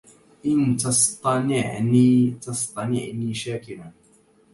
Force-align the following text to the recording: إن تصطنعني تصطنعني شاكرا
إن 0.45 0.77
تصطنعني 0.77 2.31
تصطنعني 2.41 3.33
شاكرا 3.33 3.91